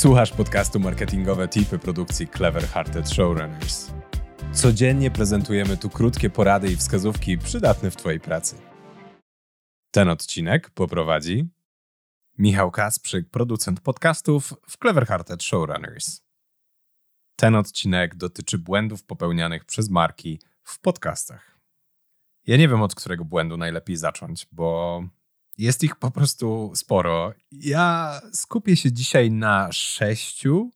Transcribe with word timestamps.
Słuchasz 0.00 0.32
podcastu 0.32 0.80
Marketingowe 0.80 1.48
Tipy 1.48 1.78
produkcji 1.78 2.28
Clever 2.28 2.62
Hearted 2.62 3.10
Showrunners. 3.10 3.92
Codziennie 4.52 5.10
prezentujemy 5.10 5.76
tu 5.76 5.90
krótkie 5.90 6.30
porady 6.30 6.72
i 6.72 6.76
wskazówki 6.76 7.38
przydatne 7.38 7.90
w 7.90 7.96
Twojej 7.96 8.20
pracy. 8.20 8.56
Ten 9.90 10.08
odcinek 10.08 10.70
poprowadzi 10.70 11.48
Michał 12.38 12.70
Kasprzyk, 12.70 13.30
producent 13.30 13.80
podcastów 13.80 14.54
w 14.68 14.78
Clever 14.78 15.06
Hearted 15.06 15.42
Showrunners. 15.42 16.22
Ten 17.36 17.54
odcinek 17.54 18.14
dotyczy 18.14 18.58
błędów 18.58 19.04
popełnianych 19.04 19.64
przez 19.64 19.90
marki 19.90 20.40
w 20.62 20.80
podcastach. 20.80 21.60
Ja 22.46 22.56
nie 22.56 22.68
wiem, 22.68 22.82
od 22.82 22.94
którego 22.94 23.24
błędu 23.24 23.56
najlepiej 23.56 23.96
zacząć, 23.96 24.46
bo 24.52 25.02
jest 25.58 25.84
ich 25.84 25.96
po 25.96 26.10
prostu 26.10 26.72
sporo. 26.74 27.34
Ja 27.52 28.20
skupię 28.32 28.76
się 28.76 28.92
dzisiaj 28.92 29.30
na 29.30 29.72
sześciu 29.72 30.70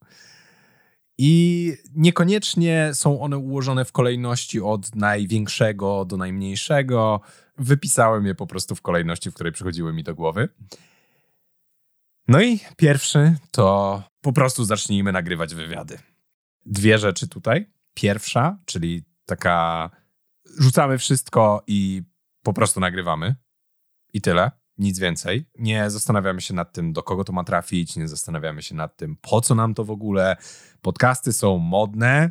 i 1.18 1.72
niekoniecznie 1.94 2.90
są 2.94 3.20
one 3.20 3.38
ułożone 3.38 3.84
w 3.84 3.92
kolejności 3.92 4.60
od 4.60 4.94
największego 4.94 6.04
do 6.04 6.16
najmniejszego. 6.16 7.20
Wypisałem 7.58 8.26
je 8.26 8.34
po 8.34 8.46
prostu 8.46 8.74
w 8.74 8.82
kolejności, 8.82 9.30
w 9.30 9.34
której 9.34 9.52
przychodziły 9.52 9.92
mi 9.92 10.04
do 10.04 10.14
głowy. 10.14 10.48
No 12.28 12.42
i 12.42 12.60
pierwszy 12.76 13.36
to 13.50 14.02
po 14.20 14.32
prostu 14.32 14.64
zacznijmy 14.64 15.12
nagrywać 15.12 15.54
wywiady. 15.54 15.98
Dwie 16.66 16.98
rzeczy 16.98 17.28
tutaj. 17.28 17.66
Pierwsza, 17.94 18.58
czyli 18.64 19.04
taka 19.26 19.90
rzucamy 20.58 20.98
wszystko 20.98 21.62
i 21.66 22.02
po 22.42 22.52
prostu 22.52 22.80
nagrywamy. 22.80 23.34
I 24.12 24.20
tyle 24.20 24.50
nic 24.78 24.98
więcej. 24.98 25.46
Nie 25.58 25.90
zastanawiamy 25.90 26.40
się 26.40 26.54
nad 26.54 26.72
tym, 26.72 26.92
do 26.92 27.02
kogo 27.02 27.24
to 27.24 27.32
ma 27.32 27.44
trafić, 27.44 27.96
nie 27.96 28.08
zastanawiamy 28.08 28.62
się 28.62 28.74
nad 28.74 28.96
tym, 28.96 29.16
po 29.20 29.40
co 29.40 29.54
nam 29.54 29.74
to 29.74 29.84
w 29.84 29.90
ogóle. 29.90 30.36
Podcasty 30.82 31.32
są 31.32 31.58
modne, 31.58 32.30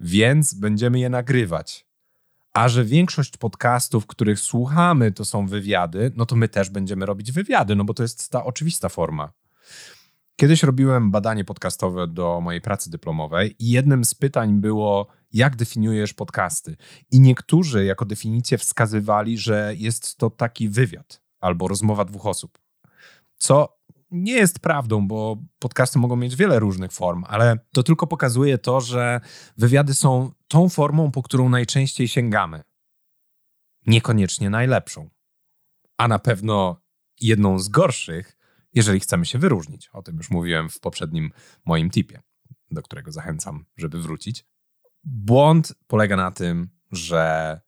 więc 0.00 0.54
będziemy 0.54 0.98
je 0.98 1.08
nagrywać. 1.08 1.86
A 2.52 2.68
że 2.68 2.84
większość 2.84 3.36
podcastów, 3.36 4.06
których 4.06 4.40
słuchamy, 4.40 5.12
to 5.12 5.24
są 5.24 5.46
wywiady, 5.46 6.12
no 6.16 6.26
to 6.26 6.36
my 6.36 6.48
też 6.48 6.70
będziemy 6.70 7.06
robić 7.06 7.32
wywiady, 7.32 7.76
no 7.76 7.84
bo 7.84 7.94
to 7.94 8.02
jest 8.02 8.30
ta 8.30 8.44
oczywista 8.44 8.88
forma. 8.88 9.32
Kiedyś 10.36 10.62
robiłem 10.62 11.10
badanie 11.10 11.44
podcastowe 11.44 12.06
do 12.08 12.40
mojej 12.40 12.60
pracy 12.60 12.90
dyplomowej 12.90 13.56
i 13.58 13.70
jednym 13.70 14.04
z 14.04 14.14
pytań 14.14 14.60
było, 14.60 15.06
jak 15.32 15.56
definiujesz 15.56 16.14
podcasty? 16.14 16.76
I 17.10 17.20
niektórzy 17.20 17.84
jako 17.84 18.04
definicję 18.04 18.58
wskazywali, 18.58 19.38
że 19.38 19.74
jest 19.76 20.16
to 20.16 20.30
taki 20.30 20.68
wywiad 20.68 21.23
albo 21.44 21.68
rozmowa 21.68 22.04
dwóch 22.04 22.26
osób. 22.26 22.58
Co 23.36 23.78
nie 24.10 24.32
jest 24.32 24.58
prawdą, 24.58 25.08
bo 25.08 25.36
podcasty 25.58 25.98
mogą 25.98 26.16
mieć 26.16 26.36
wiele 26.36 26.58
różnych 26.58 26.92
form, 26.92 27.24
ale 27.28 27.58
to 27.72 27.82
tylko 27.82 28.06
pokazuje 28.06 28.58
to, 28.58 28.80
że 28.80 29.20
wywiady 29.56 29.94
są 29.94 30.30
tą 30.48 30.68
formą, 30.68 31.10
po 31.10 31.22
którą 31.22 31.48
najczęściej 31.48 32.08
sięgamy. 32.08 32.62
Niekoniecznie 33.86 34.50
najlepszą, 34.50 35.10
a 35.98 36.08
na 36.08 36.18
pewno 36.18 36.80
jedną 37.20 37.58
z 37.58 37.68
gorszych, 37.68 38.36
jeżeli 38.74 39.00
chcemy 39.00 39.26
się 39.26 39.38
wyróżnić. 39.38 39.88
O 39.88 40.02
tym 40.02 40.16
już 40.16 40.30
mówiłem 40.30 40.68
w 40.68 40.80
poprzednim 40.80 41.30
moim 41.64 41.90
tipie, 41.90 42.22
do 42.70 42.82
którego 42.82 43.12
zachęcam, 43.12 43.64
żeby 43.76 44.02
wrócić. 44.02 44.46
Błąd 45.04 45.74
polega 45.86 46.16
na 46.16 46.30
tym, 46.30 46.70
że 46.92 47.60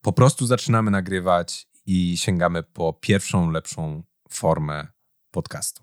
po 0.00 0.12
prostu 0.12 0.46
zaczynamy 0.46 0.90
nagrywać 0.90 1.68
i 1.86 2.16
sięgamy 2.16 2.62
po 2.62 2.92
pierwszą, 2.92 3.50
lepszą 3.50 4.02
formę 4.28 4.86
podcastu. 5.30 5.82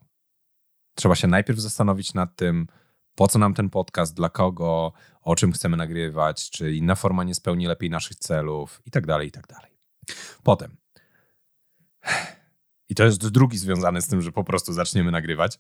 Trzeba 0.95 1.16
się 1.16 1.28
najpierw 1.28 1.59
zastanowić 1.59 2.14
nad 2.14 2.36
tym, 2.36 2.67
po 3.16 3.28
co 3.28 3.39
nam 3.39 3.53
ten 3.53 3.69
podcast, 3.69 4.16
dla 4.16 4.30
kogo, 4.30 4.94
o 5.22 5.36
czym 5.36 5.52
chcemy 5.52 5.77
nagrywać, 5.77 6.50
czy 6.50 6.75
inna 6.75 6.95
forma 6.95 7.23
nie 7.23 7.36
spełni 7.36 7.67
lepiej 7.67 7.89
naszych 7.89 8.15
celów 8.15 8.82
i 8.86 8.92
tak 8.92 9.05
dalej, 9.05 9.27
i 9.27 9.32
tak 9.32 9.48
dalej. 9.48 9.71
Potem, 10.43 10.77
i 12.89 12.95
to 12.95 13.04
jest 13.04 13.30
drugi 13.30 13.58
związany 13.58 14.02
z 14.02 14.08
tym, 14.08 14.21
że 14.21 14.32
po 14.32 14.43
prostu 14.43 14.73
zaczniemy 14.73 15.11
nagrywać, 15.11 15.59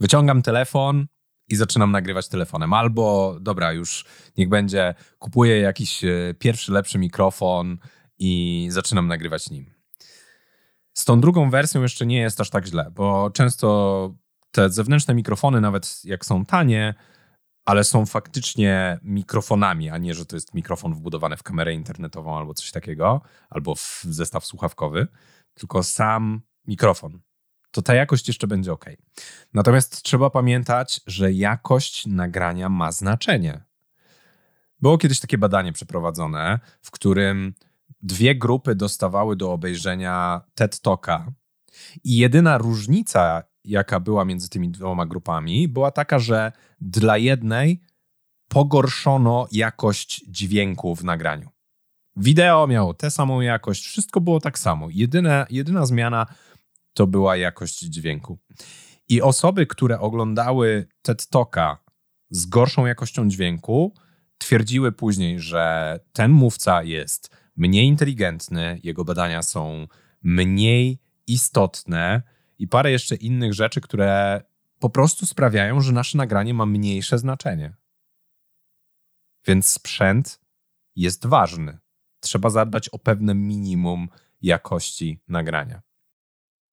wyciągam 0.00 0.42
telefon 0.42 1.06
i 1.48 1.56
zaczynam 1.56 1.92
nagrywać 1.92 2.28
telefonem. 2.28 2.72
Albo, 2.72 3.36
dobra, 3.40 3.72
już 3.72 4.04
niech 4.36 4.48
będzie, 4.48 4.94
kupuję 5.18 5.60
jakiś 5.60 6.04
e, 6.04 6.34
pierwszy, 6.38 6.72
lepszy 6.72 6.98
mikrofon, 6.98 7.78
i 8.18 8.66
zaczynam 8.70 9.06
nagrywać 9.06 9.50
nim. 9.50 9.74
Z 10.92 11.04
tą 11.04 11.20
drugą 11.20 11.50
wersją 11.50 11.82
jeszcze 11.82 12.06
nie 12.06 12.18
jest 12.18 12.40
aż 12.40 12.50
tak 12.50 12.66
źle, 12.66 12.90
bo 12.94 13.30
często 13.30 14.14
te 14.50 14.70
zewnętrzne 14.70 15.14
mikrofony, 15.14 15.60
nawet 15.60 16.04
jak 16.04 16.24
są 16.24 16.44
tanie, 16.44 16.94
ale 17.64 17.84
są 17.84 18.06
faktycznie 18.06 18.98
mikrofonami, 19.02 19.90
a 19.90 19.98
nie, 19.98 20.14
że 20.14 20.26
to 20.26 20.36
jest 20.36 20.54
mikrofon 20.54 20.94
wbudowany 20.94 21.36
w 21.36 21.42
kamerę 21.42 21.74
internetową 21.74 22.38
albo 22.38 22.54
coś 22.54 22.70
takiego, 22.70 23.20
albo 23.50 23.74
w 23.74 24.02
zestaw 24.10 24.46
słuchawkowy, 24.46 25.06
tylko 25.54 25.82
sam 25.82 26.40
mikrofon. 26.66 27.20
To 27.70 27.82
ta 27.82 27.94
jakość 27.94 28.28
jeszcze 28.28 28.46
będzie 28.46 28.72
ok. 28.72 28.84
Natomiast 29.54 30.02
trzeba 30.02 30.30
pamiętać, 30.30 31.00
że 31.06 31.32
jakość 31.32 32.06
nagrania 32.06 32.68
ma 32.68 32.92
znaczenie. 32.92 33.64
Było 34.80 34.98
kiedyś 34.98 35.20
takie 35.20 35.38
badanie 35.38 35.72
przeprowadzone, 35.72 36.60
w 36.82 36.90
którym 36.90 37.54
dwie 38.02 38.34
grupy 38.34 38.74
dostawały 38.74 39.36
do 39.36 39.52
obejrzenia 39.52 40.40
TED 40.54 40.80
Talka 40.80 41.32
i 42.04 42.16
jedyna 42.16 42.58
różnica, 42.58 43.42
jaka 43.64 44.00
była 44.00 44.24
między 44.24 44.48
tymi 44.48 44.68
dwoma 44.68 45.06
grupami, 45.06 45.68
była 45.68 45.90
taka, 45.90 46.18
że 46.18 46.52
dla 46.80 47.18
jednej 47.18 47.80
pogorszono 48.48 49.46
jakość 49.52 50.24
dźwięku 50.28 50.96
w 50.96 51.04
nagraniu. 51.04 51.48
Wideo 52.16 52.66
miało 52.66 52.94
tę 52.94 53.10
samą 53.10 53.40
jakość, 53.40 53.86
wszystko 53.86 54.20
było 54.20 54.40
tak 54.40 54.58
samo. 54.58 54.88
Jedyna, 54.90 55.46
jedyna 55.50 55.86
zmiana 55.86 56.26
to 56.94 57.06
była 57.06 57.36
jakość 57.36 57.78
dźwięku. 57.80 58.38
I 59.08 59.22
osoby, 59.22 59.66
które 59.66 60.00
oglądały 60.00 60.86
TED 61.02 61.26
Talka 61.26 61.78
z 62.30 62.46
gorszą 62.46 62.86
jakością 62.86 63.28
dźwięku, 63.28 63.94
twierdziły 64.38 64.92
później, 64.92 65.40
że 65.40 65.98
ten 66.12 66.30
mówca 66.30 66.82
jest 66.82 67.43
mniej 67.56 67.86
inteligentny, 67.86 68.80
jego 68.82 69.04
badania 69.04 69.42
są 69.42 69.86
mniej 70.22 70.98
istotne 71.26 72.22
i 72.58 72.68
parę 72.68 72.90
jeszcze 72.90 73.14
innych 73.14 73.54
rzeczy, 73.54 73.80
które 73.80 74.42
po 74.78 74.90
prostu 74.90 75.26
sprawiają, 75.26 75.80
że 75.80 75.92
nasze 75.92 76.18
nagranie 76.18 76.54
ma 76.54 76.66
mniejsze 76.66 77.18
znaczenie. 77.18 77.74
Więc 79.46 79.72
sprzęt 79.72 80.40
jest 80.96 81.26
ważny. 81.26 81.78
Trzeba 82.20 82.50
zadbać 82.50 82.88
o 82.88 82.98
pewne 82.98 83.34
minimum 83.34 84.08
jakości 84.42 85.20
nagrania. 85.28 85.82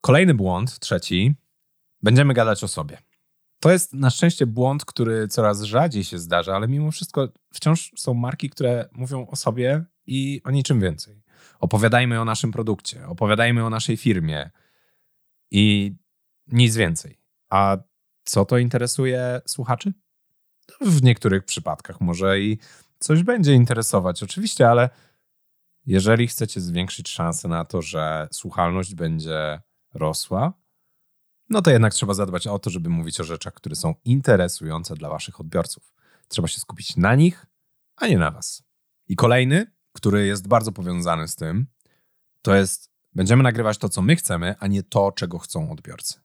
Kolejny 0.01 0.33
błąd, 0.33 0.79
trzeci, 0.79 1.35
będziemy 2.01 2.33
gadać 2.33 2.63
o 2.63 2.67
sobie. 2.67 2.97
To 3.59 3.71
jest 3.71 3.93
na 3.93 4.09
szczęście 4.09 4.45
błąd, 4.45 4.85
który 4.85 5.27
coraz 5.27 5.61
rzadziej 5.61 6.03
się 6.03 6.19
zdarza, 6.19 6.55
ale 6.55 6.67
mimo 6.67 6.91
wszystko 6.91 7.29
wciąż 7.53 7.91
są 7.97 8.13
marki, 8.13 8.49
które 8.49 8.89
mówią 8.91 9.27
o 9.27 9.35
sobie 9.35 9.85
i 10.07 10.41
o 10.43 10.51
niczym 10.51 10.79
więcej. 10.79 11.23
Opowiadajmy 11.59 12.21
o 12.21 12.25
naszym 12.25 12.51
produkcie, 12.51 13.07
opowiadajmy 13.07 13.65
o 13.65 13.69
naszej 13.69 13.97
firmie 13.97 14.49
i 15.51 15.95
nic 16.47 16.75
więcej. 16.75 17.17
A 17.49 17.77
co 18.23 18.45
to 18.45 18.57
interesuje 18.57 19.41
słuchaczy? 19.45 19.93
W 20.81 21.03
niektórych 21.03 21.45
przypadkach 21.45 22.01
może 22.01 22.39
i 22.39 22.57
coś 22.99 23.23
będzie 23.23 23.53
interesować, 23.53 24.23
oczywiście, 24.23 24.69
ale 24.69 24.89
jeżeli 25.85 26.27
chcecie 26.27 26.61
zwiększyć 26.61 27.09
szanse 27.09 27.47
na 27.47 27.65
to, 27.65 27.81
że 27.81 28.27
słuchalność 28.31 28.95
będzie 28.95 29.61
rosła, 29.93 30.53
no 31.49 31.61
to 31.61 31.71
jednak 31.71 31.93
trzeba 31.93 32.13
zadbać 32.13 32.47
o 32.47 32.59
to, 32.59 32.69
żeby 32.69 32.89
mówić 32.89 33.19
o 33.19 33.23
rzeczach, 33.23 33.53
które 33.53 33.75
są 33.75 33.95
interesujące 34.05 34.95
dla 34.95 35.09
waszych 35.09 35.39
odbiorców. 35.39 35.93
Trzeba 36.27 36.47
się 36.47 36.59
skupić 36.59 36.97
na 36.97 37.15
nich, 37.15 37.45
a 37.95 38.07
nie 38.07 38.17
na 38.17 38.31
was. 38.31 38.63
I 39.07 39.15
kolejny 39.15 39.71
który 39.91 40.27
jest 40.27 40.47
bardzo 40.47 40.71
powiązany 40.71 41.27
z 41.27 41.35
tym, 41.35 41.67
to 42.41 42.55
jest 42.55 42.91
będziemy 43.13 43.43
nagrywać 43.43 43.77
to, 43.77 43.89
co 43.89 44.01
my 44.01 44.15
chcemy, 44.15 44.55
a 44.59 44.67
nie 44.67 44.83
to, 44.83 45.11
czego 45.11 45.39
chcą 45.39 45.71
odbiorcy. 45.71 46.19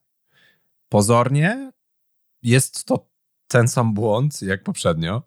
Pozornie 0.89 1.71
jest 2.43 2.85
to 2.85 3.09
ten 3.47 3.67
sam 3.67 3.93
błąd 3.93 4.41
jak 4.41 4.63
poprzednio. 4.63 5.23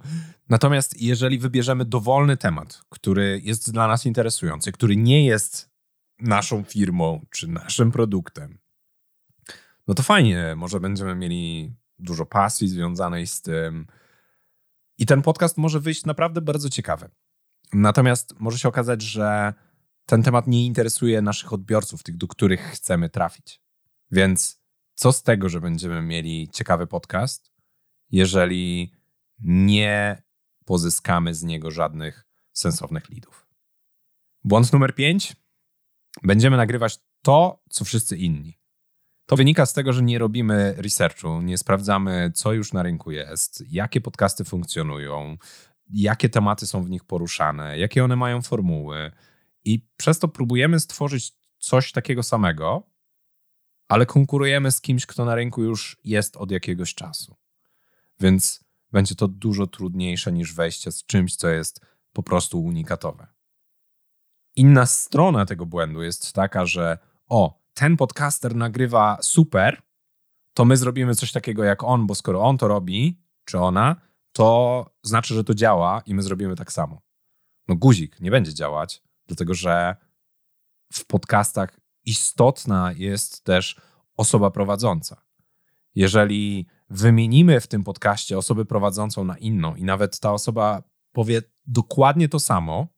Natomiast 0.48 1.02
jeżeli 1.02 1.38
wybierzemy 1.38 1.84
dowolny 1.84 2.37
temat, 2.37 2.82
który 2.88 3.40
jest 3.44 3.72
dla 3.72 3.88
nas 3.88 4.06
interesujący, 4.06 4.72
który 4.72 4.96
nie 4.96 5.26
jest 5.26 5.70
naszą 6.19 6.62
firmą 6.64 7.26
czy 7.31 7.48
naszym 7.48 7.92
produktem, 7.92 8.58
no 9.90 9.94
to 9.94 10.02
fajnie, 10.02 10.54
może 10.56 10.81
będziemy 10.81 11.14
mieli 11.14 11.72
dużo 11.98 12.26
pasji 12.26 12.69
związanej 12.69 13.26
z 13.26 13.42
tym. 13.42 13.87
I 14.98 15.06
ten 15.06 15.22
podcast 15.22 15.56
może 15.56 15.81
wyjść 15.81 16.04
naprawdę 16.04 16.40
bardzo 16.40 16.70
ciekawy. 16.70 17.08
Natomiast 17.72 18.34
może 18.40 18.58
się 18.58 18.69
okazać, 18.69 19.02
że 19.02 19.55
ten 20.06 20.22
temat 20.22 20.46
nie 20.46 20.67
interesuje 20.67 21.22
naszych 21.22 21.52
odbiorców, 21.52 22.02
tych, 22.02 22.17
do 22.17 22.28
których 22.28 22.61
chcemy 22.61 23.08
trafić. 23.08 23.61
Więc 24.11 24.61
co 24.94 25.12
z 25.12 25.22
tego, 25.22 25.49
że 25.49 25.61
będziemy 25.61 26.02
mieli 26.02 26.49
ciekawy 26.52 26.87
podcast, 26.87 27.52
jeżeli 28.11 28.93
nie 29.38 30.22
pozyskamy 30.64 31.34
z 31.34 31.43
niego 31.43 31.70
żadnych 31.70 32.26
sensownych 32.52 33.08
lidów. 33.08 33.46
Błąd 34.44 34.73
numer 34.73 34.94
pięć. 34.94 35.37
Będziemy 36.23 36.56
nagrywać 36.56 36.99
to, 37.23 37.62
co 37.70 37.84
wszyscy 37.84 38.16
inni. 38.16 38.58
To 39.26 39.37
wynika 39.37 39.66
z 39.66 39.73
tego, 39.73 39.93
że 39.93 40.02
nie 40.02 40.19
robimy 40.19 40.75
researchu, 40.76 41.43
nie 41.43 41.58
sprawdzamy, 41.58 42.32
co 42.34 42.52
już 42.52 42.73
na 42.73 42.82
rynku 42.82 43.11
jest, 43.11 43.64
jakie 43.69 44.00
podcasty 44.00 44.44
funkcjonują, 44.44 45.37
jakie 45.92 46.28
tematy 46.28 46.66
są 46.66 46.82
w 46.82 46.90
nich 46.90 47.04
poruszane, 47.04 47.78
jakie 47.78 48.04
one 48.04 48.16
mają 48.16 48.42
formuły. 48.42 49.12
I 49.64 49.87
przez 49.96 50.19
to 50.19 50.28
próbujemy 50.28 50.81
stworzyć 50.81 51.32
coś 51.58 51.92
takiego 51.92 52.22
samego, 52.22 52.90
ale 53.88 54.06
konkurujemy 54.06 54.70
z 54.70 54.81
kimś, 54.81 55.06
kto 55.06 55.25
na 55.25 55.34
rynku 55.34 55.62
już 55.62 55.96
jest 56.04 56.37
od 56.37 56.50
jakiegoś 56.50 56.94
czasu. 56.94 57.37
Więc 58.20 58.64
będzie 58.92 59.14
to 59.14 59.28
dużo 59.28 59.66
trudniejsze 59.66 60.32
niż 60.32 60.54
wejście 60.54 60.92
z 60.92 61.06
czymś, 61.06 61.37
co 61.37 61.48
jest 61.48 61.81
po 62.12 62.22
prostu 62.22 62.62
unikatowe. 62.62 63.26
Inna 64.56 64.87
strona 64.87 65.46
tego 65.46 65.66
błędu 65.66 66.02
jest 66.02 66.32
taka, 66.32 66.66
że 66.66 66.98
o, 67.28 67.60
ten 67.75 67.96
podcaster 67.96 68.56
nagrywa 68.56 69.19
super, 69.22 69.82
to 70.54 70.64
my 70.64 70.76
zrobimy 70.76 71.14
coś 71.14 71.32
takiego 71.32 71.64
jak 71.64 71.84
on, 71.84 72.06
bo 72.06 72.14
skoro 72.14 72.42
on 72.42 72.58
to 72.58 72.69
robi, 72.69 73.22
czy 73.44 73.58
ona, 73.58 73.96
to 74.32 74.86
znaczy, 75.02 75.34
że 75.34 75.44
to 75.44 75.54
działa 75.54 76.02
i 76.06 76.14
my 76.14 76.22
zrobimy 76.22 76.56
tak 76.56 76.72
samo. 76.72 77.02
No 77.68 77.76
guzik 77.76 78.20
nie 78.20 78.30
będzie 78.30 78.54
działać, 78.54 79.02
dlatego 79.26 79.54
że 79.54 79.96
w 80.92 81.04
podcastach 81.04 81.80
istotna 82.04 82.92
jest 82.92 83.44
też 83.44 83.80
osoba 84.16 84.50
prowadząca. 84.50 85.22
Jeżeli 85.94 86.66
wymienimy 86.90 87.60
w 87.60 87.66
tym 87.66 87.84
podcaście 87.84 88.38
osobę 88.38 88.64
prowadzącą 88.64 89.24
na 89.24 89.38
inną 89.38 89.74
i 89.74 89.84
nawet 89.84 90.20
ta 90.20 90.32
osoba 90.32 90.82
powie 91.12 91.42
dokładnie 91.66 92.28
to 92.28 92.40
samo, 92.40 92.88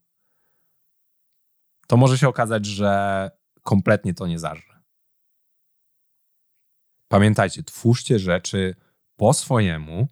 to 1.86 1.96
może 1.96 2.18
się 2.18 2.28
okazać, 2.28 2.66
że 2.66 3.30
kompletnie 3.62 4.14
to 4.14 4.26
nie 4.26 4.38
zażre. 4.38 4.82
Pamiętajcie, 7.08 7.62
twórzcie 7.62 8.18
rzeczy 8.18 8.74
po 9.16 9.32
swojemu, 9.32 10.08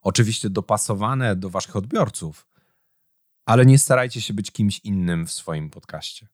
oczywiście 0.00 0.50
dopasowane 0.50 1.36
do 1.36 1.50
waszych 1.50 1.76
odbiorców, 1.76 2.48
ale 3.46 3.66
nie 3.66 3.78
starajcie 3.78 4.20
się 4.20 4.34
być 4.34 4.50
kimś 4.50 4.78
innym 4.78 5.26
w 5.26 5.32
swoim 5.32 5.70
podcaście. 5.70 6.28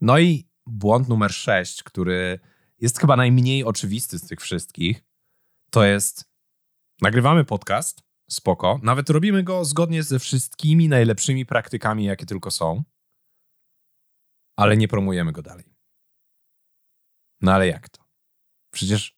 No 0.00 0.18
i 0.18 0.48
błąd 0.66 1.08
numer 1.08 1.32
sześć, 1.32 1.82
który 1.82 2.40
jest 2.80 2.98
chyba 2.98 3.16
najmniej 3.16 3.64
oczywisty 3.64 4.18
z 4.18 4.26
tych 4.26 4.40
wszystkich, 4.40 5.04
to 5.70 5.84
jest 5.84 6.24
nagrywamy 7.02 7.44
podcast, 7.44 8.02
spoko, 8.30 8.80
nawet 8.82 9.10
robimy 9.10 9.42
go 9.42 9.64
zgodnie 9.64 10.02
ze 10.02 10.18
wszystkimi 10.18 10.88
najlepszymi 10.88 11.46
praktykami, 11.46 12.04
jakie 12.04 12.26
tylko 12.26 12.50
są, 12.50 12.84
ale 14.56 14.76
nie 14.76 14.88
promujemy 14.88 15.32
go 15.32 15.42
dalej. 15.42 15.74
No 17.40 17.52
ale 17.52 17.66
jak 17.66 17.88
to? 17.88 18.04
Przecież 18.72 19.16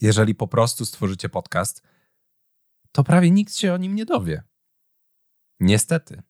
jeżeli 0.00 0.34
po 0.34 0.48
prostu 0.48 0.86
stworzycie 0.86 1.28
podcast, 1.28 1.82
to 2.92 3.04
prawie 3.04 3.30
nikt 3.30 3.54
się 3.54 3.74
o 3.74 3.76
nim 3.76 3.94
nie 3.94 4.04
dowie. 4.04 4.42
Niestety. 5.60 6.22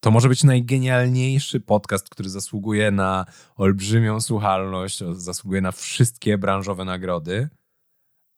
To 0.00 0.10
może 0.10 0.28
być 0.28 0.44
najgenialniejszy 0.44 1.60
podcast, 1.60 2.08
który 2.08 2.28
zasługuje 2.30 2.90
na 2.90 3.26
olbrzymią 3.56 4.20
słuchalność, 4.20 4.98
zasługuje 5.12 5.60
na 5.60 5.72
wszystkie 5.72 6.38
branżowe 6.38 6.84
nagrody, 6.84 7.48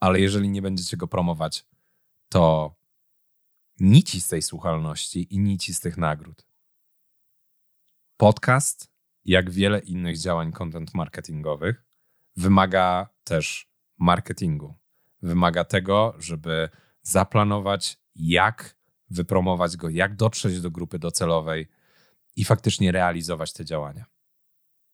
ale 0.00 0.20
jeżeli 0.20 0.48
nie 0.48 0.62
będziecie 0.62 0.96
go 0.96 1.08
promować, 1.08 1.66
to 2.28 2.74
nici 3.80 4.20
z 4.20 4.28
tej 4.28 4.42
słuchalności 4.42 5.34
i 5.34 5.38
nici 5.38 5.74
z 5.74 5.80
tych 5.80 5.96
nagród. 5.96 6.46
Podcast, 8.16 8.92
jak 9.24 9.50
wiele 9.50 9.78
innych 9.78 10.18
działań 10.18 10.52
content 10.52 10.94
marketingowych, 10.94 11.84
wymaga 12.36 13.08
też 13.24 13.71
marketingu. 14.02 14.74
Wymaga 15.22 15.64
tego, 15.64 16.14
żeby 16.18 16.68
zaplanować, 17.02 17.98
jak 18.14 18.76
wypromować 19.10 19.76
go, 19.76 19.88
jak 19.88 20.16
dotrzeć 20.16 20.60
do 20.60 20.70
grupy 20.70 20.98
docelowej 20.98 21.68
i 22.36 22.44
faktycznie 22.44 22.92
realizować 22.92 23.52
te 23.52 23.64
działania. 23.64 24.04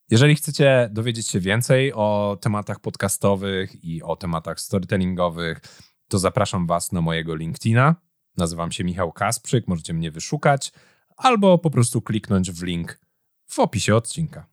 Jeżeli 0.09 0.35
chcecie 0.35 0.89
dowiedzieć 0.91 1.27
się 1.27 1.39
więcej 1.39 1.93
o 1.93 2.37
tematach 2.41 2.79
podcastowych 2.79 3.83
i 3.83 4.03
o 4.03 4.15
tematach 4.15 4.59
storytellingowych, 4.59 5.61
to 6.07 6.19
zapraszam 6.19 6.67
Was 6.67 6.91
na 6.91 7.01
mojego 7.01 7.35
LinkedIna. 7.35 7.95
Nazywam 8.37 8.71
się 8.71 8.83
Michał 8.83 9.11
Kasprzyk, 9.11 9.67
możecie 9.67 9.93
mnie 9.93 10.11
wyszukać 10.11 10.71
albo 11.17 11.57
po 11.57 11.69
prostu 11.69 12.01
kliknąć 12.01 12.51
w 12.51 12.63
link 12.63 12.99
w 13.45 13.59
opisie 13.59 13.95
odcinka. 13.95 14.47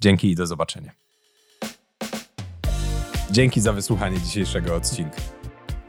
Dzięki 0.00 0.30
i 0.30 0.34
do 0.34 0.46
zobaczenia. 0.46 1.07
Dzięki 3.30 3.60
za 3.60 3.72
wysłuchanie 3.72 4.20
dzisiejszego 4.20 4.74
odcinka. 4.74 5.16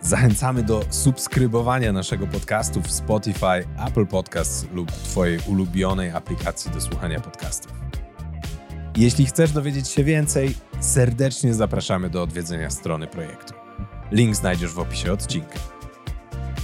Zachęcamy 0.02 0.64
do 0.64 0.82
subskrybowania 0.90 1.92
naszego 1.94 2.28
podcastu 2.28 2.82
w 2.82 2.92
Spotify, 2.92 3.68
Apple 3.88 4.06
Podcasts 4.06 4.66
lub 4.74 4.92
Twojej 4.92 5.40
ulubionej 5.48 6.12
aplikacji 6.12 6.72
do 6.72 6.82
słuchania 6.82 7.20
podcastów. 7.20 7.72
Jeśli 8.98 9.26
chcesz 9.26 9.52
dowiedzieć 9.52 9.90
się 9.90 10.04
więcej, 10.04 10.56
serdecznie 10.80 11.54
zapraszamy 11.54 12.10
do 12.10 12.24
odwiedzenia 12.24 12.70
strony 12.70 13.08
projektu. 13.08 13.54
Link 14.12 14.36
znajdziesz 14.36 14.72
w 14.72 14.80
opisie 14.80 15.14
odcinka. 15.14 15.60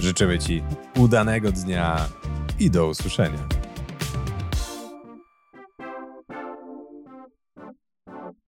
Życzymy 0.00 0.38
Ci 0.38 0.62
udanego 0.96 1.52
dnia 1.52 2.08
i 2.58 2.70
do 2.70 2.86
usłyszenia. 2.86 3.65